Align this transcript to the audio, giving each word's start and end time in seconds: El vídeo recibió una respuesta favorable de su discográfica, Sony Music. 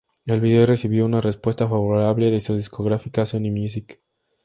El 0.25 0.41
vídeo 0.41 0.65
recibió 0.65 1.05
una 1.05 1.21
respuesta 1.21 1.67
favorable 1.69 2.31
de 2.31 2.41
su 2.41 2.55
discográfica, 2.55 3.23
Sony 3.23 3.51
Music. 3.51 4.01